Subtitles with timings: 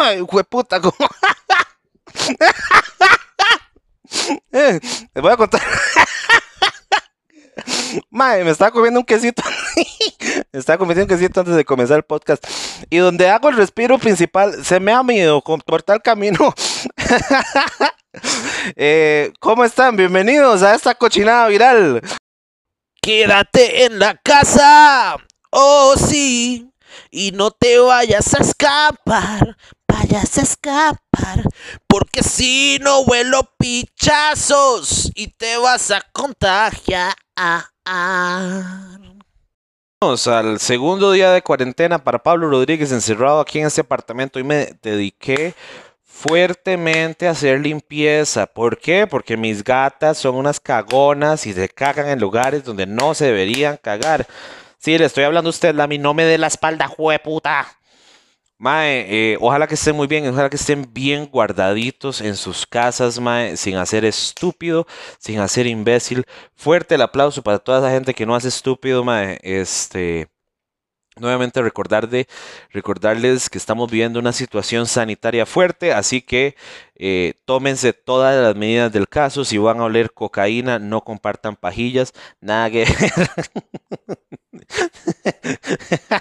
[0.00, 0.94] Ay, puta, ¿cómo?
[4.52, 4.80] eh,
[5.14, 5.60] les voy a contar.
[8.10, 9.42] Mae, me estaba comiendo un quesito.
[10.52, 12.44] me estaba comiendo un quesito antes de comenzar el podcast.
[12.90, 16.54] Y donde hago el respiro principal, se me ha miedo cortar el camino.
[18.76, 19.96] eh, ¿Cómo están?
[19.96, 22.02] Bienvenidos a esta cochinada viral.
[23.02, 25.16] Quédate en la casa.
[25.50, 26.70] Oh, sí.
[27.10, 29.56] Y no te vayas a escapar.
[30.08, 31.42] Vayas a escapar.
[31.86, 37.14] Porque si no vuelo pichazos y te vas a contagiar.
[40.00, 44.44] Vamos al segundo día de cuarentena para Pablo Rodríguez encerrado aquí en este apartamento y
[44.44, 45.54] me dediqué
[46.02, 48.46] fuertemente a hacer limpieza.
[48.46, 49.06] ¿Por qué?
[49.06, 53.76] Porque mis gatas son unas cagonas y se cagan en lugares donde no se deberían
[53.76, 54.26] cagar.
[54.78, 57.77] Sí, le estoy hablando a usted, Lami, no me dé la espalda, jueputa.
[58.60, 63.20] Mae, eh, ojalá que estén muy bien, ojalá que estén bien guardaditos en sus casas,
[63.20, 64.84] mae, sin hacer estúpido,
[65.18, 66.24] sin hacer imbécil.
[66.56, 69.38] Fuerte el aplauso para toda esa gente que no hace estúpido, mae.
[69.42, 70.28] Este,
[71.20, 72.26] nuevamente recordar de,
[72.70, 76.56] recordarles que estamos viviendo una situación sanitaria fuerte, así que
[76.96, 79.44] eh, tómense todas las medidas del caso.
[79.44, 82.86] Si van a oler cocaína, no compartan pajillas, nada que...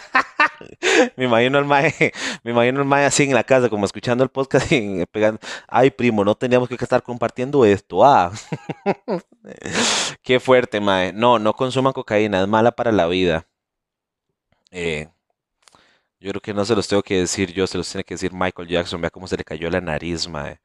[1.28, 1.94] imagino el mae,
[2.44, 5.92] me imagino el mae así en la casa, como escuchando el podcast y pegando, ay
[5.92, 8.32] primo, no teníamos que estar compartiendo esto, ah.
[10.24, 11.14] Qué fuerte, mae.
[11.14, 13.48] No, no consuman cocaína, es mala para la vida.
[14.72, 15.08] Eh,
[16.20, 18.34] yo creo que no se los tengo que decir yo, se los tiene que decir
[18.34, 19.00] Michael Jackson.
[19.02, 20.60] Vea cómo se le cayó la nariz, mae.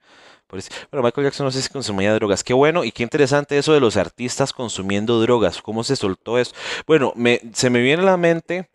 [0.91, 2.45] Pero Michael Jackson no sé si consumía drogas.
[2.45, 5.63] Qué bueno y qué interesante eso de los artistas consumiendo drogas.
[5.63, 6.53] ¿Cómo se soltó eso?
[6.87, 7.15] Bueno,
[7.55, 8.69] se me viene a la mente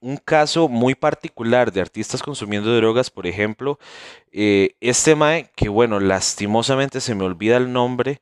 [0.00, 3.78] un caso muy particular de artistas consumiendo drogas, por ejemplo,
[4.32, 8.20] eh, este Mae, que bueno, lastimosamente se me olvida el nombre,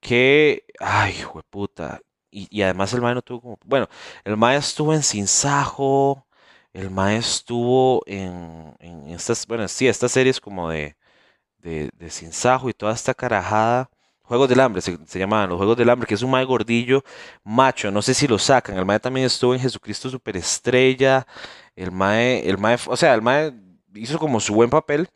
[0.00, 1.14] que, ay,
[1.50, 2.00] puta,
[2.30, 3.88] y, y, además el Mae no tuvo como, bueno,
[4.24, 6.26] el Mae estuvo en Sinsajo,
[6.72, 10.96] el Mae estuvo en, en estas, bueno, sí, estas series como de,
[11.58, 13.90] de, de Sinsajo y toda esta carajada.
[14.24, 17.04] Juegos del Hambre, se, llamaban los Juegos del Hambre, que es un mae gordillo
[17.44, 18.78] macho, no sé si lo sacan.
[18.78, 21.26] El mae también estuvo en Jesucristo Superestrella.
[21.76, 23.52] El mae, el mae, o sea, el mae
[23.94, 25.08] hizo como su buen papel.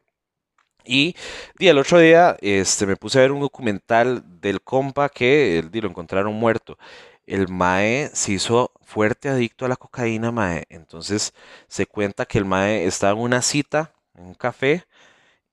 [0.84, 1.16] Y,
[1.58, 5.70] y, el otro día este, me puse a ver un documental del compa que el,
[5.72, 6.78] lo encontraron muerto.
[7.26, 10.64] El mae se hizo fuerte adicto a la cocaína, mae.
[10.70, 11.34] Entonces
[11.68, 14.84] se cuenta que el mae estaba en una cita, en un café,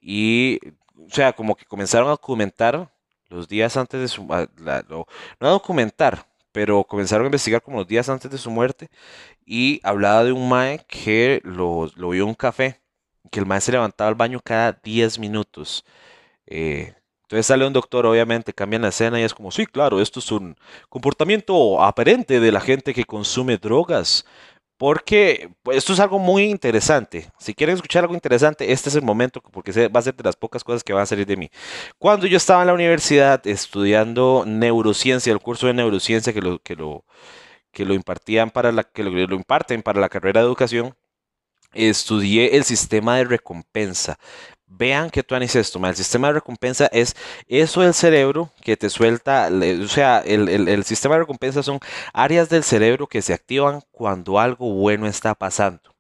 [0.02, 0.60] y,
[0.98, 2.90] o sea, como que comenzaron a documentar
[3.30, 4.28] los días antes de su...
[4.32, 4.48] Ah,
[4.90, 5.08] no
[5.40, 8.90] a documentar, pero comenzaron a investigar como los días antes de su muerte
[9.46, 12.82] y hablaba de un mae que lo, lo vio en un café,
[13.32, 15.86] que el mae se levantaba al baño cada 10 minutos.
[16.48, 16.94] Eh,
[17.24, 20.32] entonces sale un doctor, obviamente, cambian la escena y es como, sí, claro, esto es
[20.32, 20.56] un
[20.90, 24.26] comportamiento aparente de la gente que consume drogas.
[24.78, 27.32] Porque pues, esto es algo muy interesante.
[27.40, 30.36] Si quieren escuchar algo interesante, este es el momento porque va a ser de las
[30.36, 31.50] pocas cosas que van a salir de mí.
[31.98, 36.76] Cuando yo estaba en la universidad estudiando neurociencia, el curso de neurociencia que lo, que
[36.76, 37.06] lo,
[37.72, 40.96] que lo impartían para la, que lo imparten para la carrera de educación,
[41.76, 44.18] estudié el sistema de recompensa.
[44.78, 47.16] Vean que tú haces esto, el sistema de recompensa es
[47.48, 51.80] eso del cerebro que te suelta, o sea, el, sistema de recompensa son
[52.14, 55.96] áreas del cerebro que se activan cuando algo bueno está pasando.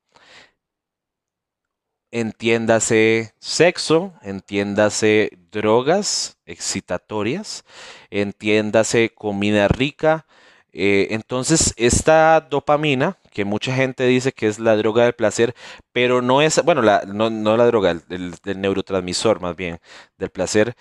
[2.11, 7.63] Entiéndase sexo, entiéndase drogas excitatorias,
[8.09, 10.25] entiéndase comida rica.
[10.71, 15.55] Eh, entonces, esta dopamina que mucha gente dice que es la droga del placer,
[15.91, 19.79] pero no es, bueno, la, no, la droga, del, neurotransmisor más bien,
[20.17, 20.75] del placer,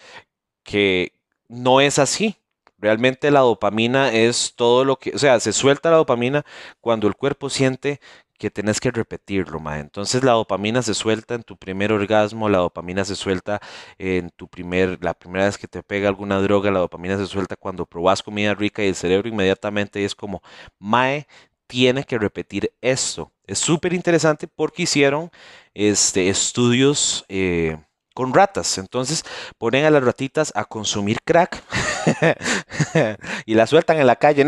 [0.63, 1.15] que
[1.49, 2.37] no es así.
[2.79, 6.45] Realmente la dopamina es todo lo que, o sea, se suelta la dopamina
[6.81, 8.01] cuando el cuerpo siente
[8.39, 9.81] que tenés que repetirlo, ma.
[9.81, 13.61] Entonces la dopamina se suelta en tu primer orgasmo, la dopamina se suelta
[13.99, 17.57] en tu primer, la primera vez que te pega alguna droga, la dopamina se suelta
[17.57, 20.43] cuando probas comida rica y el cerebro inmediatamente es como,
[20.79, 21.27] mae,
[21.67, 23.33] tiene que repetir esto.
[23.47, 25.31] Es súper interesante porque hicieron
[25.75, 27.77] este, estudios eh,
[28.15, 28.79] con ratas.
[28.79, 29.25] Entonces
[29.59, 31.63] ponen a las ratitas a consumir crack
[33.47, 34.47] y la sueltan en la calle.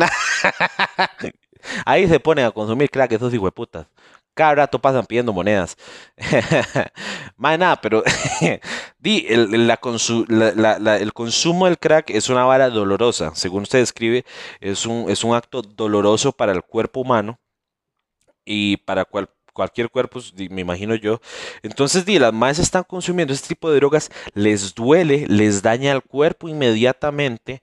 [1.84, 3.88] Ahí se ponen a consumir crack esos putas.
[4.36, 5.78] Cada rato pasan pidiendo monedas.
[7.38, 8.04] Más nada, pero
[8.98, 9.78] di, el,
[11.14, 13.34] consumo del crack es una vara dolorosa.
[13.34, 14.26] Según usted describe,
[14.60, 17.40] es un, acto doloroso para el cuerpo humano
[18.44, 21.18] y para cual, cualquier cuerpo, me imagino yo.
[21.62, 26.02] Entonces, di, las madres están consumiendo este tipo de drogas, les duele, les daña el
[26.02, 27.62] cuerpo inmediatamente,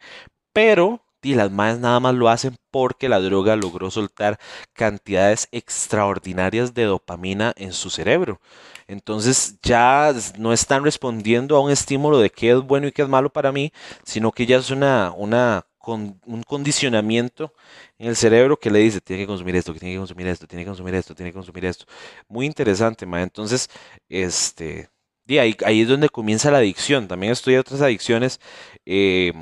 [0.53, 4.39] pero y las madres nada más lo hacen porque la droga logró soltar
[4.73, 8.39] cantidades extraordinarias de dopamina en su cerebro.
[8.87, 13.09] Entonces ya no están respondiendo a un estímulo de qué es bueno y qué es
[13.09, 13.71] malo para mí,
[14.03, 17.53] sino que ya es una, una un condicionamiento
[17.97, 20.63] en el cerebro que le dice, tiene que consumir esto, tiene que consumir esto, tiene
[20.63, 21.85] que consumir esto, tiene que consumir esto.
[22.27, 23.21] Muy interesante, ma.
[23.21, 23.69] Entonces,
[24.09, 24.89] este,
[25.29, 27.07] ahí, ahí es donde comienza la adicción.
[27.07, 28.39] También estudié otras adicciones.
[28.85, 29.33] Eh,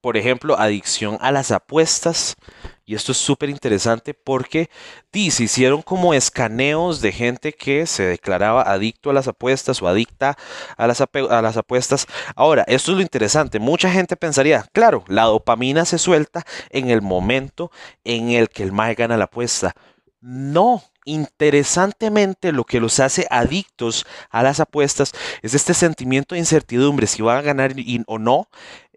[0.00, 2.36] por ejemplo, adicción a las apuestas.
[2.84, 4.68] Y esto es súper interesante porque
[5.12, 10.36] se hicieron como escaneos de gente que se declaraba adicto a las apuestas o adicta
[10.76, 12.06] a las, a las apuestas.
[12.34, 13.60] Ahora, esto es lo interesante.
[13.60, 17.70] Mucha gente pensaría, claro, la dopamina se suelta en el momento
[18.04, 19.74] en el que el MAE gana la apuesta.
[20.20, 25.12] No, interesantemente lo que los hace adictos a las apuestas
[25.42, 27.74] es este sentimiento de incertidumbre si van a ganar
[28.06, 28.48] o no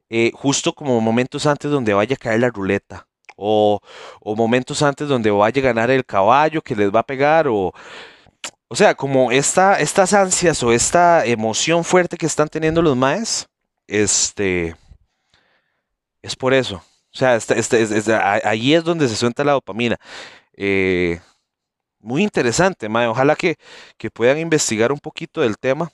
[0.10, 3.07] eh, justo como momentos antes donde vaya a caer la ruleta.
[3.38, 3.81] O,
[4.24, 7.48] momentos antes donde vaya a ganar el caballo que les va a pegar.
[7.48, 7.74] O,
[8.68, 13.48] o sea, como esta, estas ansias o esta emoción fuerte que están teniendo los maes.
[13.88, 14.75] Este.
[16.22, 16.78] Es por eso.
[16.78, 18.13] O sea, este,
[18.44, 19.98] ahí es donde se suelta la dopamina.
[20.58, 21.19] Eh,
[22.00, 23.08] muy interesante, mae.
[23.08, 23.58] Ojalá que,
[23.98, 25.92] que puedan investigar un poquito del tema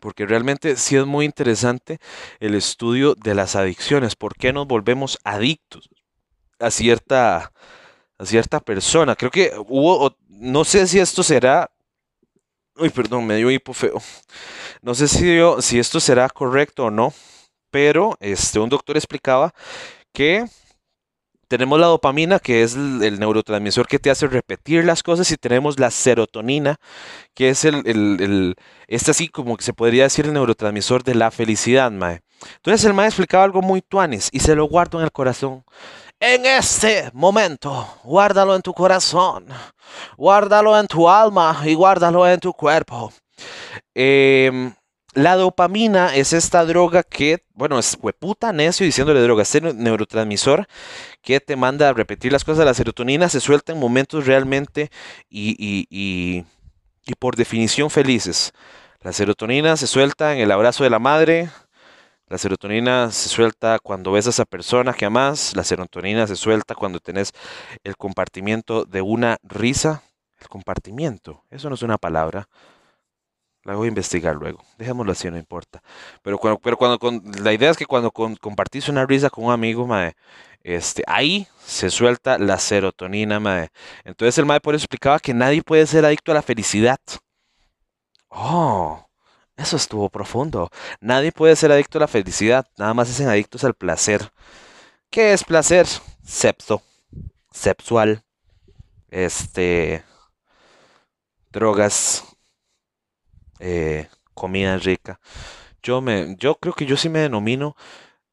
[0.00, 1.98] porque realmente sí es muy interesante
[2.40, 5.90] el estudio de las adicciones, por qué nos volvemos adictos
[6.58, 7.52] a cierta,
[8.18, 9.16] a cierta persona.
[9.16, 11.70] Creo que hubo, no sé si esto será,
[12.76, 14.00] uy, perdón, me dio hipo feo,
[14.82, 17.12] no sé si, si esto será correcto o no,
[17.70, 19.54] pero este, un doctor explicaba
[20.12, 20.46] que
[21.50, 25.80] tenemos la dopamina, que es el, neurotransmisor que te hace repetir las cosas, y tenemos
[25.80, 26.76] la serotonina,
[27.34, 28.54] que es el,
[28.86, 32.20] este así como que se podría decir el neurotransmisor de la felicidad, mae.
[32.54, 35.64] Entonces el mae explicaba algo muy tuanes y se lo guardo en el corazón.
[36.20, 39.46] En este momento, guárdalo en tu corazón,
[40.16, 43.12] guárdalo en tu alma y guárdalo en tu cuerpo.
[43.92, 44.72] Eh,
[45.14, 50.66] la dopamina es esta droga que, bueno, es hueputa necio diciéndole droga, es el neurotransmisor
[51.22, 52.64] que te manda a repetir las cosas.
[52.64, 54.90] La serotonina se suelta en momentos realmente
[55.28, 56.44] y, y, y,
[57.04, 58.52] y por definición felices.
[59.00, 61.50] La serotonina se suelta en el abrazo de la madre,
[62.30, 65.56] la serotonina se suelta cuando ves a esa persona que amas.
[65.56, 67.32] La serotonina se suelta cuando tenés
[67.82, 70.04] el compartimiento de una risa.
[70.40, 72.48] El compartimiento, eso no es una palabra.
[73.70, 74.64] La voy a investigar luego.
[74.78, 75.80] Dejémoslo así, no importa.
[76.22, 76.98] Pero cuando, pero cuando
[77.40, 80.16] la idea es que cuando compartís una risa con un amigo, mae,
[80.64, 83.68] este, ahí se suelta la serotonina, mae.
[84.04, 86.98] Entonces el mae por eso explicaba que nadie puede ser adicto a la felicidad.
[88.28, 89.06] Oh,
[89.56, 90.68] eso estuvo profundo.
[91.00, 94.32] Nadie puede ser adicto a la felicidad, nada más hacen adictos al placer.
[95.10, 95.86] ¿Qué es placer?
[96.24, 96.82] Sepso,
[97.52, 98.24] sexual,
[99.10, 100.02] este,
[101.52, 102.24] drogas,
[103.60, 105.20] eh, comida rica.
[105.82, 107.76] Yo, me, yo creo que yo sí me denomino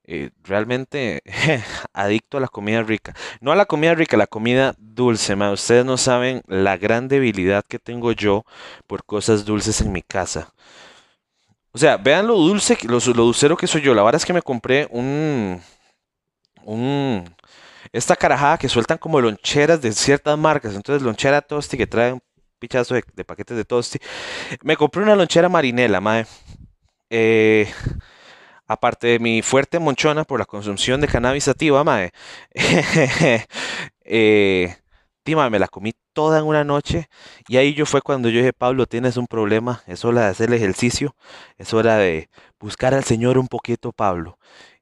[0.06, 1.22] eh, realmente
[1.94, 3.14] adicto a la comida rica.
[3.42, 5.36] No a la comida rica, a la comida dulce.
[5.36, 8.46] Ustedes no saben la gran debilidad que tengo yo
[8.88, 10.54] por cosas dulces en mi casa.
[11.72, 13.94] O sea, vean lo dulce, lo, lo dulcero que soy yo.
[13.94, 15.62] La verdad es que me compré un,
[16.64, 17.24] un,
[17.92, 20.76] esta carajada que sueltan como loncheras de ciertas marcas.
[20.76, 22.18] Entonces, lonchera tosti que trae
[22.60, 24.00] pichazo de, paquetes de tosti.
[24.64, 26.26] Me compré una lonchera marinela, mae.
[27.10, 27.72] Eh,
[28.68, 32.12] aparte de mi fuerte monchona por la consumición de cannabis sativa, mae.
[34.06, 34.76] eh,
[35.50, 37.10] me la comí toda en una noche.
[37.48, 39.84] Y ahí yo fue cuando yo dije, Pablo, tienes un problema.
[39.86, 41.16] Es hora de hacer el ejercicio.
[41.58, 44.40] Es hora de buscar al Señor un poquito, Pablo.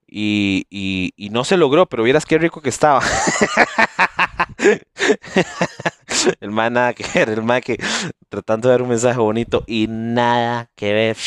[0.08, 3.02] Y, y, no se logró, pero vieras qué rico que estaba.
[6.40, 7.78] el man nada que ver, el man que
[8.30, 11.18] tratando de dar un mensaje bonito y nada que ver.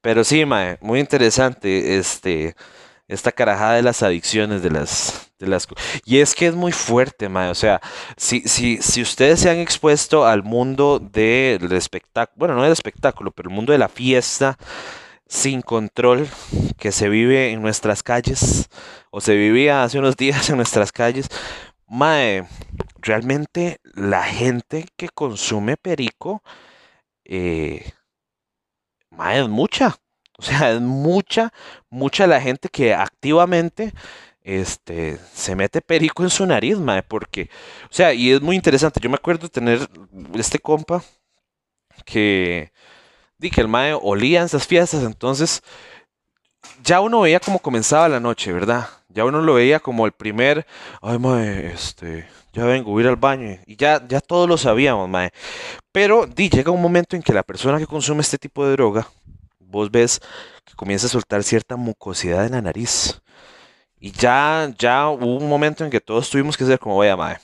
[0.00, 2.56] Pero sí, mae, muy interesante este,
[3.08, 5.68] esta carajada de las adicciones, de las, de las...
[6.04, 7.80] Y es que es muy fuerte, mae, o sea,
[8.16, 13.30] si, si, si ustedes se han expuesto al mundo del espectáculo, bueno, no del espectáculo,
[13.30, 14.58] pero el mundo de la fiesta,
[15.32, 16.28] sin control
[16.76, 18.68] que se vive en nuestras calles
[19.10, 21.28] o se vivía hace unos días en nuestras calles.
[21.92, 22.46] Mae,
[23.02, 26.42] realmente la gente que consume perico,
[27.24, 27.92] eh,
[29.10, 29.96] mae, es mucha.
[30.38, 31.52] O sea, es mucha,
[31.90, 33.92] mucha la gente que activamente
[34.42, 37.50] este, se mete perico en su nariz, mae, porque,
[37.84, 38.98] o sea, y es muy interesante.
[39.00, 39.86] Yo me acuerdo tener
[40.34, 41.02] este compa
[42.06, 42.72] que,
[43.38, 45.62] di que el mae olía en esas fiestas, entonces
[46.82, 48.88] ya uno veía cómo comenzaba la noche, ¿verdad?
[49.14, 50.66] Ya uno lo veía como el primer,
[51.02, 54.56] ay, mae, este, ya vengo, voy a ir al baño, y ya, ya todos lo
[54.56, 55.30] sabíamos, mae.
[55.92, 59.06] Pero, di, llega un momento en que la persona que consume este tipo de droga,
[59.58, 60.20] vos ves
[60.64, 63.20] que comienza a soltar cierta mucosidad en la nariz.
[64.00, 67.38] Y ya, ya hubo un momento en que todos tuvimos que ser como, vaya, mae.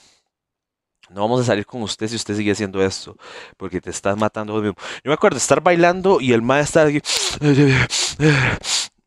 [1.10, 3.16] No vamos a salir con usted si usted sigue haciendo esto,
[3.56, 4.76] porque te estás matando vos mismo.
[5.02, 7.00] Yo me acuerdo de estar bailando y el mae estar aquí,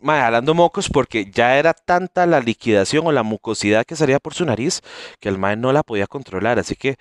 [0.02, 4.34] mae, jalando mocos porque ya era tanta la liquidación o la mucosidad que salía por
[4.34, 4.82] su nariz
[5.20, 6.60] que el mae no la podía controlar.
[6.60, 6.98] Así que,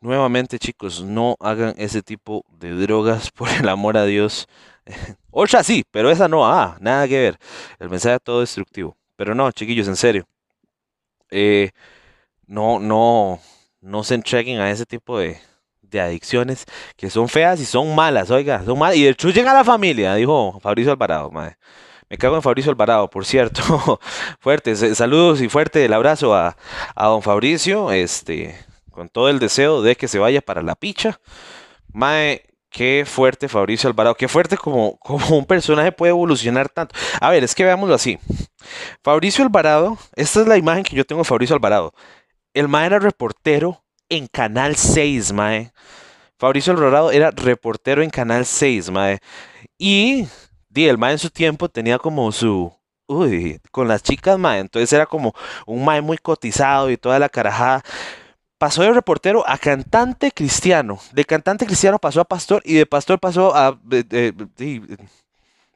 [0.00, 4.48] nuevamente, chicos, no hagan ese tipo de drogas por el amor a Dios.
[5.30, 7.38] Otra sí, pero esa no, ah, nada que ver.
[7.78, 8.96] El mensaje todo destructivo.
[9.16, 10.26] Pero no, chiquillos, en serio.
[11.30, 11.70] Eh,
[12.46, 13.40] no, no,
[13.80, 15.40] no se entreguen a ese tipo de,
[15.82, 16.64] de adicciones
[16.96, 18.96] que son feas y son malas, oiga, son malas.
[18.96, 21.56] Y destruyen a la familia, dijo Fabricio Alvarado, madre.
[22.10, 24.00] Me cago en Fabricio Alvarado, por cierto.
[24.40, 26.56] fuerte, saludos y fuerte el abrazo a,
[26.94, 28.58] a don Fabricio, este,
[28.90, 31.20] con todo el deseo de que se vaya para la picha.
[31.92, 32.42] Mae,
[32.74, 36.92] Qué fuerte Fabricio Alvarado, qué fuerte como, como un personaje puede evolucionar tanto.
[37.20, 38.18] A ver, es que veámoslo así.
[39.00, 41.94] Fabricio Alvarado, esta es la imagen que yo tengo de Fabricio Alvarado.
[42.52, 45.72] El mae era reportero en Canal 6, mae.
[46.36, 49.20] Fabricio Alvarado era reportero en Canal 6, mae.
[49.78, 50.26] Y,
[50.76, 52.72] el mae en su tiempo tenía como su...
[53.06, 54.60] Uy, con las chicas, mae.
[54.60, 55.34] Entonces era como
[55.66, 57.82] un mae muy cotizado y toda la carajada
[58.58, 60.98] pasó de reportero a cantante cristiano.
[61.12, 63.78] De cantante cristiano pasó a pastor y de pastor pasó a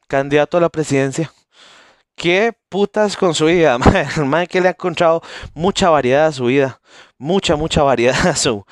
[0.06, 1.30] candidato a la presidencia.
[2.16, 3.78] Qué putas con su vida,
[4.24, 5.22] man, que le ha encontrado
[5.54, 6.80] mucha variedad a su vida,
[7.16, 8.64] mucha, mucha variedad a su,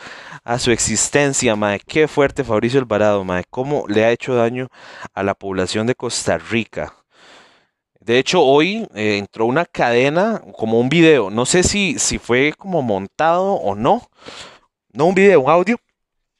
[0.47, 1.81] a su existencia, man.
[1.85, 3.43] Qué fuerte Fabricio Alvarado, man.
[3.51, 4.69] Cómo le ha hecho daño
[5.13, 6.95] a la población de Costa Rica.
[8.01, 11.31] De hecho, hoy eh, entró una cadena, como un video.
[11.31, 14.09] No sé si, si fue como montado o no.
[14.93, 15.79] No un video, un audio.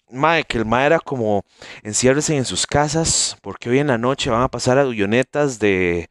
[0.09, 1.43] Mae, que el mae era como
[1.83, 6.09] enciérrense en sus casas porque hoy en la noche van a pasar avionetas de,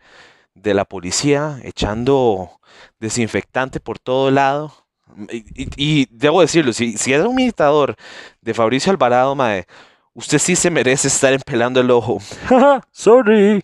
[0.54, 2.60] de la policía echando
[3.00, 4.85] desinfectante por todo lado.
[5.78, 7.96] Y, debo decirlo, si, si es un imitador
[8.42, 9.66] de Fabricio Alvarado, mae,
[10.14, 12.20] usted sí se merece estar empelando el ojo.
[12.92, 13.64] Sorry.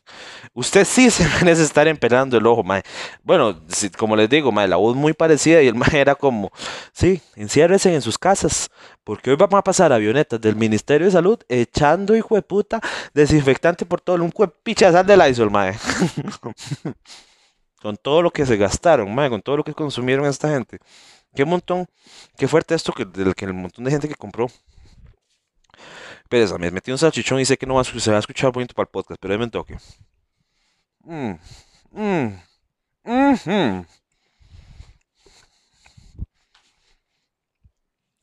[0.53, 2.83] Usted sí se merece estar empelando el ojo, mae.
[3.24, 3.60] Bueno,
[3.98, 6.51] como les digo, mae, la voz muy parecida y el mae era como,
[6.93, 8.69] sí, enciérrense en sus casas,
[9.03, 12.81] porque hoy vamos a pasar avionetas del Ministerio de Salud echando, hijo de puta,
[13.13, 14.33] desinfectante por todo, un
[14.63, 15.74] pichazal de Lysol, mae.
[17.81, 20.79] con todo lo que se gastaron, con todo lo que consumieron esta gente.
[21.35, 21.88] Qué montón,
[22.38, 24.47] qué fuerte esto que, del el montón de gente que compró
[26.23, 28.51] Espera, me metí un salchichón y sé que no va a, se va a escuchar
[28.53, 29.77] bonito para el podcast, pero ahí me toque.
[31.03, 31.33] Mm,
[31.91, 33.85] mm,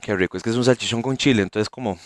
[0.01, 1.99] Qué rico, es que es un salchichón con chile, entonces como,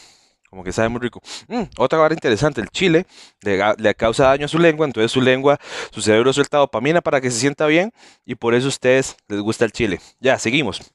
[0.53, 1.23] como que sabe muy rico.
[1.49, 3.07] Mm, otra cosa interesante, el chile
[3.41, 5.59] le, causa daño a su lengua, entonces su lengua,
[5.91, 7.91] su cerebro suelta dopamina para que se sienta bien
[8.27, 9.99] y por eso a ustedes les gusta el chile.
[10.21, 10.93] Ya, seguimos.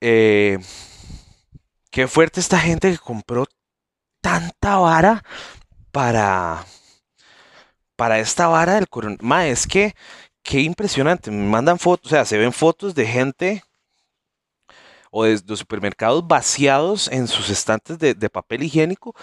[0.00, 0.58] Eh,
[1.92, 3.46] qué fuerte esta gente que compró
[4.20, 5.22] tanta vara
[5.92, 6.66] para
[7.94, 9.52] para esta vara del coronavirus.
[9.52, 9.94] Es que,
[10.42, 11.30] qué impresionante.
[11.30, 13.62] Me mandan fotos, o sea, se ven fotos de gente
[15.12, 19.14] o de, supermercados vaciados en sus estantes de, papel higiénico.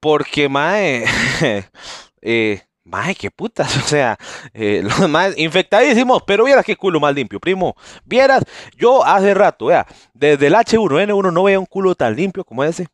[0.00, 1.04] Porque, mae,
[2.22, 3.76] eh, mae, qué putas.
[3.84, 4.18] O sea,
[4.52, 7.76] eh, los más infectadísimos, pero vieras qué culo más limpio, primo.
[8.04, 8.44] Vieras,
[8.76, 12.88] yo hace rato, vea, desde el H1N1 no veía un culo tan limpio como ese.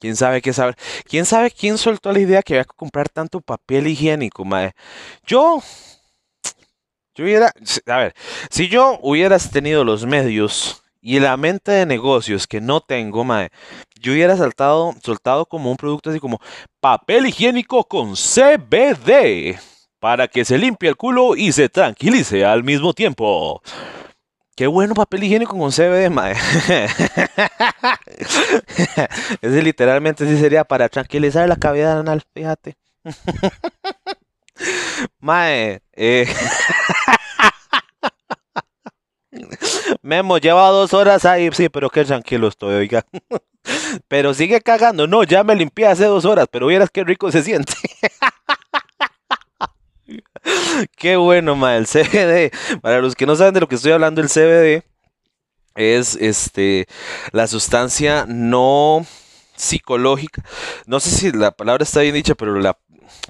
[0.00, 0.74] ¿Quién sabe qué sabe?
[1.04, 4.72] ¿Quién sabe quién soltó la idea que había que comprar tanto papel higiénico, mae?
[5.26, 5.62] Yo,
[7.20, 7.52] yo hubiera,
[7.86, 8.14] a ver,
[8.48, 13.50] si yo hubieras tenido los medios y la mente de negocios que no tengo, mae,
[14.00, 16.40] yo hubiera saltado, soltado como un producto así como
[16.80, 19.58] papel higiénico con CBD
[19.98, 23.60] para que se limpie el culo y se tranquilice al mismo tiempo.
[24.56, 26.32] Qué bueno papel higiénico con CBD, mae.
[29.42, 32.78] Ese literalmente sí sería para tranquilizar la cavidad anal, fíjate.
[35.20, 36.26] mae, eh.
[40.02, 43.04] Memo, lleva dos horas ahí, sí, pero qué tranquilo estoy, oiga.
[44.08, 45.06] Pero sigue cagando.
[45.06, 47.74] No, ya me limpié hace dos horas, pero vieras qué rico se siente.
[50.96, 52.50] Qué bueno, ma, el CBD.
[52.80, 54.82] Para los que no saben de lo que estoy hablando, el CBD
[55.76, 56.86] es este
[57.32, 59.06] la sustancia no
[59.56, 60.42] psicológica.
[60.86, 62.78] No sé si la palabra está bien dicha, pero la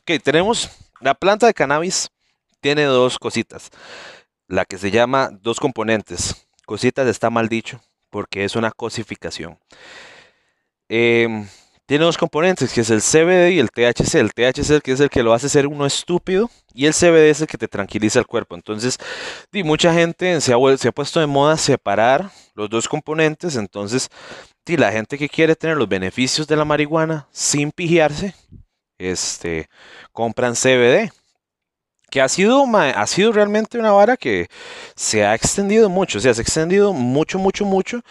[0.04, 2.10] que tenemos la planta de cannabis
[2.60, 3.70] tiene dos cositas.
[4.46, 6.48] La que se llama dos componentes.
[6.70, 9.58] Cositas está mal dicho porque es una cosificación.
[10.88, 11.44] Em,
[11.84, 14.20] tiene dos componentes, que es el CBD y el THC.
[14.20, 17.40] El THC que es el que lo hace ser uno estúpido y el CBD es
[17.40, 18.54] el que te tranquiliza el cuerpo.
[18.54, 18.98] Entonces,
[19.52, 23.56] y mucha gente se ha, puesto de moda separar los dos componentes.
[23.56, 24.08] Entonces,
[24.64, 28.36] y la gente que quiere tener los beneficios de la marihuana sin pigiarse,
[28.96, 29.68] este,
[30.12, 31.10] compran CBD.
[32.10, 34.48] Que ha sido, ha sido realmente una vara que
[34.96, 36.18] se ha extendido mucho.
[36.18, 38.02] O sea, se ha extendido mucho, mucho, mucho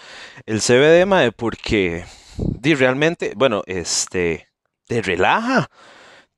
[0.46, 2.06] el CBD, mae, porque
[2.38, 4.48] di, realmente, bueno, este,
[4.88, 5.70] te relaja,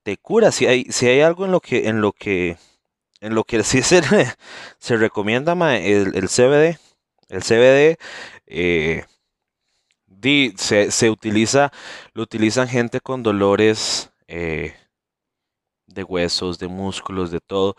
[0.03, 0.51] te cura.
[0.51, 2.57] Si hay, si hay algo en lo que, en lo que,
[3.21, 4.01] en lo que sí se,
[4.79, 6.79] se recomienda el, el, CBD,
[7.29, 7.97] el CBD,
[8.47, 9.05] eh,
[10.07, 11.71] di, se, se, utiliza,
[12.13, 14.75] lo utilizan gente con dolores eh,
[15.93, 17.75] de huesos, de músculos, de todo.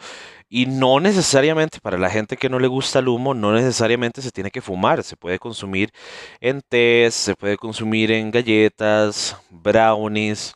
[0.48, 4.30] Y no necesariamente para la gente que no le gusta el humo, no necesariamente se
[4.30, 5.02] tiene que fumar.
[5.02, 5.92] Se puede consumir
[6.40, 10.54] en té, se puede consumir en galletas, brownies.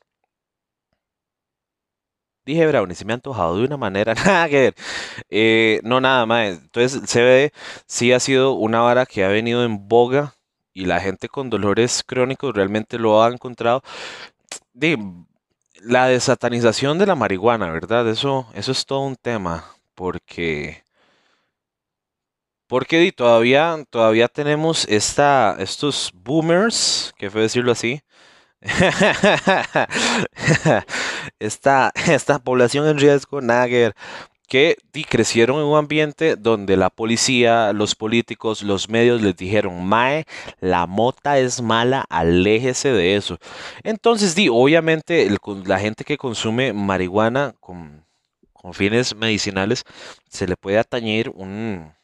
[2.46, 4.74] Dije brownies, se me ha antojado de una manera, nada que ver.
[5.30, 6.58] Eh, no, nada más.
[6.58, 7.52] Entonces, el CBD
[7.86, 10.34] sí ha sido una vara que ha venido en boga
[10.72, 13.82] y la gente con dolores crónicos realmente lo ha encontrado.
[14.74, 14.98] De,
[15.82, 18.08] la desatanización de la marihuana, ¿verdad?
[18.08, 19.64] Eso, eso es todo un tema,
[19.94, 20.84] porque,
[22.66, 28.00] porque todavía, todavía tenemos esta, estos boomers, que fue decirlo así,
[31.38, 33.94] esta, esta población en riesgo, Nagger,
[34.46, 34.76] que
[35.08, 40.24] crecieron en un ambiente donde la policía, los políticos, los medios les dijeron, Mae,
[40.60, 43.38] la mota es mala, aléjese de eso.
[43.82, 45.28] Entonces, di, obviamente
[45.64, 48.04] la gente que consume marihuana con,
[48.72, 49.84] fines medicinales
[50.28, 51.94] se le puede atañir un,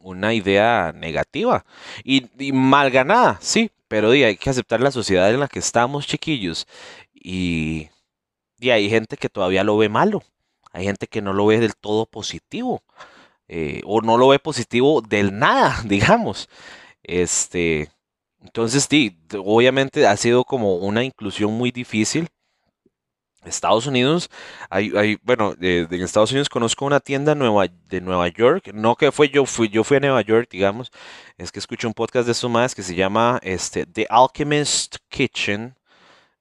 [0.00, 1.64] una idea negativa
[2.04, 6.06] y, mal ganada, sí, pero di, hay que aceptar la sociedad en la que estamos,
[6.06, 6.66] chiquillos,
[7.14, 7.88] y,
[8.58, 10.22] y hay gente que todavía lo ve malo.
[10.74, 12.82] Hay gente que no lo ve del todo positivo.
[13.48, 16.48] Eh, o no lo ve positivo del nada, digamos.
[17.02, 17.90] Este,
[18.42, 22.28] entonces, sí, obviamente ha sido como una inclusión muy difícil.
[23.44, 24.30] Estados Unidos,
[24.70, 29.12] hay, hay bueno, en Estados Unidos conozco una tienda nueva, de Nueva York, no que
[29.12, 30.90] fue yo, fui, yo fui a Nueva York, digamos,
[31.36, 35.74] es que escuché un podcast de más que se llama este, The Alchemist Kitchen,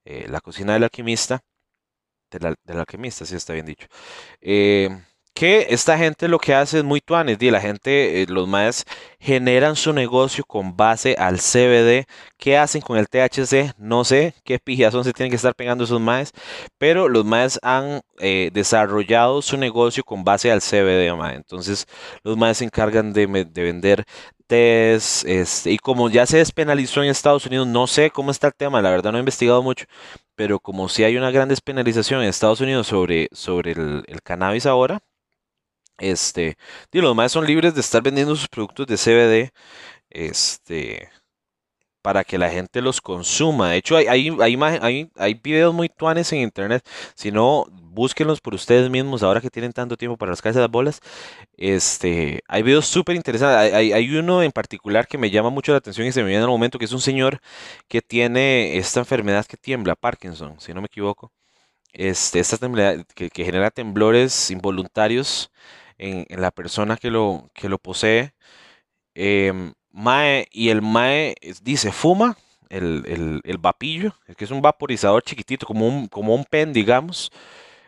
[0.06, 1.44] eh, la cocina del alquimista,
[2.40, 3.88] del, alquimista, si está bien dicho.
[4.42, 4.90] Eh,
[5.34, 8.86] que esta gente lo que hace es muy tuanes, la gente, eh, los maes
[9.20, 12.06] generan su negocio con base al CBD.
[12.38, 13.74] ¿Qué hacen con el THC?
[13.78, 16.32] No sé qué pijazón se tienen que estar pegando esos maes,
[16.78, 21.36] pero los maes han eh, desarrollado su negocio con base al CBD, mae.
[21.36, 21.88] Entonces,
[22.24, 24.06] los maes se encargan de, de vender
[24.48, 28.54] test, este, y como ya se despenalizó en Estados Unidos, no sé cómo está el
[28.54, 29.86] tema, la verdad no he investigado mucho,
[30.36, 35.02] pero como si hay una gran despenalización en Estados Unidos sobre, sobre el, cannabis ahora,
[35.98, 36.58] este,
[36.92, 39.52] y los demás son libres de estar vendiendo sus productos de CBD,
[40.10, 41.10] este,
[42.04, 43.72] para que la gente los consuma.
[43.72, 44.30] De hecho, hay, hay,
[44.82, 46.86] hay, hay videos muy tuanes en internet.
[47.16, 51.00] Si no, búsquenlos por ustedes mismos ahora que tienen tanto tiempo para rascarse las bolas.
[51.58, 53.74] Este, hay videos súper interesantes.
[53.74, 56.40] Hay, hay, uno en particular que me llama mucho la atención y se me viene
[56.40, 57.40] en el momento, que es un señor
[57.88, 61.32] que tiene esta enfermedad que tiembla, Parkinson, si no me equivoco.
[61.94, 65.52] Este, esta enfermedad que, que genera temblores involuntarios
[65.98, 68.34] en, la persona que lo, que lo posee.
[69.16, 72.38] Em, mae, y el Mae dice, fuma
[72.70, 77.32] el, el, el, vapillo, que es un vaporizador chiquitito, como un, como un pen, digamos.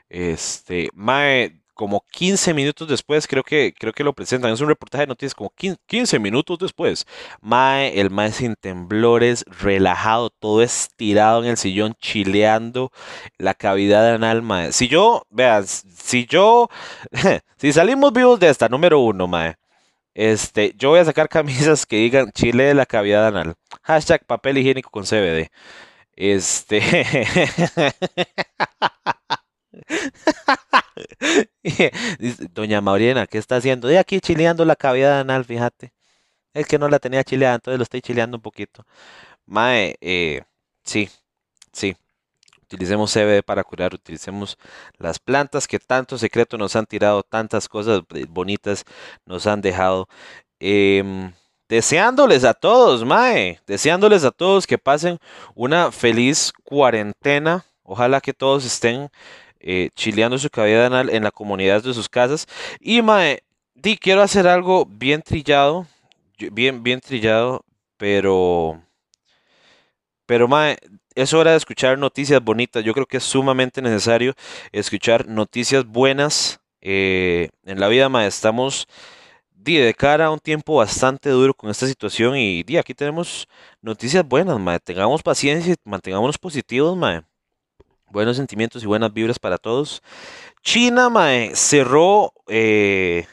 [0.09, 4.51] Este, Mae como 15 minutos después, creo que, creo que lo presentan.
[4.51, 5.51] Es un reportaje de noticias como
[5.87, 7.05] 15, minutos después.
[7.41, 12.91] Mae, el Mae sin temblores, relajado, todo estirado en el sillón, chileando
[13.37, 14.71] la cavidad anal, Mae.
[14.71, 16.69] Si yo, vean, si yo,
[17.57, 19.55] si salimos vivos de esta, número uno, Mae.
[20.15, 23.55] Este, yo voy a sacar camisas que digan Chile de la cavidad anal.
[23.83, 25.49] Hashtag papel higiénico con CBD.
[26.15, 26.81] Este.
[32.53, 33.87] Doña Mauriena, ¿qué está haciendo?
[33.89, 35.93] De aquí chileando la cavidad anal, fíjate.
[36.53, 38.85] Es que no la tenía chileada, entonces lo estoy chileando un poquito.
[39.45, 40.43] Mae, eh,
[40.85, 41.09] sí,
[41.73, 41.95] sí.
[42.65, 44.57] Utilicemos CBD para curar, utilicemos
[44.97, 48.83] las plantas que tanto secreto nos han tirado, tantas cosas bonitas
[49.25, 50.07] nos han dejado.
[50.59, 51.31] Em,
[51.69, 55.19] deseándoles a todos, Mae, deseándoles a todos que pasen
[55.53, 57.65] una feliz cuarentena.
[57.83, 59.09] Ojalá que todos estén
[59.59, 62.47] eh, chileando su cabida anal en la comunidad de sus casas.
[62.79, 63.43] Y Mae,
[63.75, 65.87] di, quiero hacer algo bien trillado,
[66.51, 67.63] bien, bien trillado,
[67.97, 68.81] pero,
[70.25, 70.77] pero Mae,
[71.15, 72.83] es hora de escuchar noticias bonitas.
[72.83, 74.35] Yo creo que es sumamente necesario
[74.71, 78.27] escuchar noticias buenas eh, en la vida, Mae.
[78.27, 78.87] Estamos
[79.73, 83.47] de cara a un tiempo bastante duro con esta situación y di, aquí tenemos
[83.81, 84.79] noticias buenas, mae.
[84.79, 87.23] Tengamos paciencia y mantengámonos positivos, mae.
[88.11, 90.03] Buenos sentimientos y buenas vibras para todos.
[90.61, 93.25] China, mae, cerró eh,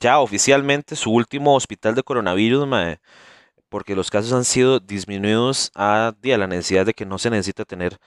[0.00, 2.98] ya oficialmente su último hospital de coronavirus, mae,
[3.68, 7.98] porque los casos han sido disminuidos a, la necesidad de que no se necesita tener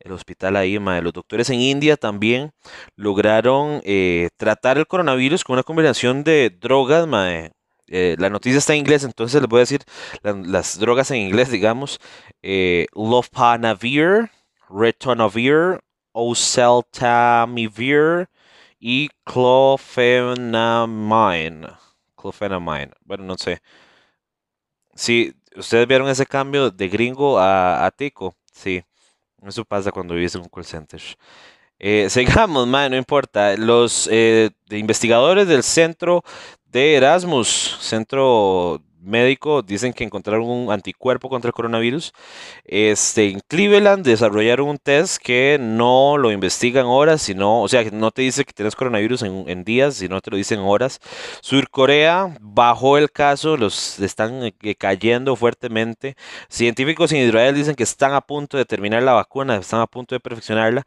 [0.00, 1.02] el hospital ahí, mae.
[1.02, 2.52] Los doctores en India también
[2.96, 7.52] lograron eh, tratar el coronavirus con una combinación de drogas, mae.
[7.88, 9.82] Eh, la noticia está en inglés, entonces les voy a decir
[10.22, 11.98] las drogas en inglés, digamos.
[12.42, 14.30] Eh, Lopinavir,
[14.68, 15.80] Ritonavir,
[16.12, 18.28] Oseltamivir
[18.78, 21.68] y Clofenamine.
[22.16, 22.92] Clofenamine.
[23.04, 23.60] Bueno, no sé.
[24.98, 28.34] Sí, ustedes vieron ese cambio de gringo a, a tico.
[28.52, 28.82] Sí.
[29.46, 31.00] Eso pasa cuando vives en un call center.
[31.78, 33.56] Eh, sigamos, man, no importa.
[33.56, 36.24] Los eh, investigadores del centro
[36.64, 42.12] de Erasmus, centro médico, dicen que encontraron un anticuerpo contra el coronavirus.
[42.64, 48.10] Este, en Cleveland desarrollaron un test que no lo investigan horas, sino, o sea, no
[48.10, 51.00] te dice que tienes coronavirus en, días, sino te lo dicen horas.
[51.40, 56.16] Surcorea bajó el caso, los están eh, cayendo fuertemente.
[56.48, 60.14] Científicos en Israel dicen que están a punto de terminar la vacuna, están a punto
[60.14, 60.84] de perfeccionarla.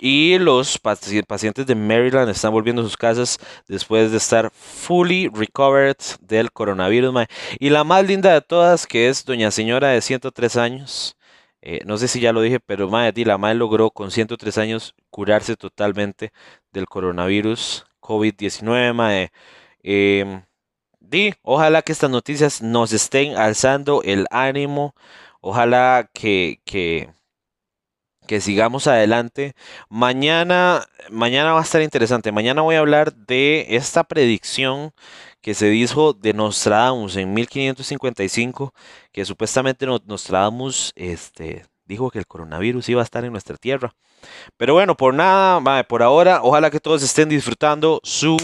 [0.00, 5.96] Y los pacientes de Maryland están volviendo a sus casas después de estar fully recovered
[6.20, 7.26] del coronavirus.
[7.58, 11.16] Y la más linda de todas, que es doña señora de 103 años.
[11.60, 14.94] Eh, no sé si ya lo dije, pero madre, la madre logró con 103 años
[15.10, 16.32] curarse totalmente
[16.72, 19.30] del coronavirus COVID-19.
[19.82, 20.42] Eh,
[21.00, 24.94] di, ojalá que estas noticias nos estén alzando el ánimo.
[25.40, 27.10] Ojalá que, que
[28.28, 29.54] que sigamos adelante.
[29.88, 32.30] Mañana, mañana va a estar interesante.
[32.30, 34.92] Mañana voy a hablar de esta predicción
[35.40, 38.74] que se dijo de Nostradamus en 1555,
[39.12, 43.94] que supuestamente Nostradamus este, dijo que el coronavirus iba a estar en nuestra tierra.
[44.58, 48.36] Pero bueno, por nada, por ahora, ojalá que todos estén disfrutando su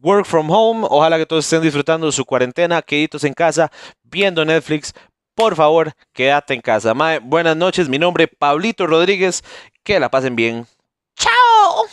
[0.00, 3.70] work from home, ojalá que todos estén disfrutando su cuarentena, queditos en casa,
[4.02, 4.92] viendo Netflix,
[5.38, 6.92] por favor, quédate en casa.
[7.22, 9.44] buenas noches, mi nombre es Pablito Rodríguez.
[9.84, 10.66] Que la pasen bien.
[11.16, 11.88] ¡Chao!